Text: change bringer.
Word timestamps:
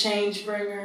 change 0.00 0.46
bringer. 0.46 0.79